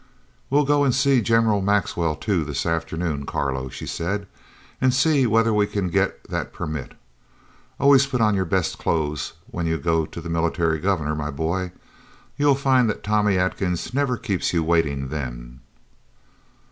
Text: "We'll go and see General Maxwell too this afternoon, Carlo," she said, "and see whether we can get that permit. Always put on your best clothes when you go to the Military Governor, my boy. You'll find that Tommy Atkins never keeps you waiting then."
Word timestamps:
"We'll 0.49 0.65
go 0.65 0.83
and 0.83 0.95
see 0.95 1.21
General 1.21 1.61
Maxwell 1.61 2.15
too 2.15 2.43
this 2.43 2.65
afternoon, 2.65 3.23
Carlo," 3.27 3.69
she 3.69 3.85
said, 3.85 4.25
"and 4.81 4.95
see 4.95 5.27
whether 5.27 5.53
we 5.53 5.67
can 5.67 5.89
get 5.89 6.23
that 6.27 6.53
permit. 6.53 6.93
Always 7.79 8.07
put 8.07 8.19
on 8.19 8.33
your 8.33 8.45
best 8.45 8.79
clothes 8.79 9.33
when 9.51 9.67
you 9.67 9.77
go 9.77 10.07
to 10.07 10.19
the 10.19 10.27
Military 10.27 10.79
Governor, 10.79 11.13
my 11.13 11.29
boy. 11.29 11.71
You'll 12.35 12.55
find 12.55 12.89
that 12.89 13.03
Tommy 13.03 13.37
Atkins 13.37 13.93
never 13.93 14.17
keeps 14.17 14.53
you 14.53 14.63
waiting 14.63 15.09
then." 15.09 15.59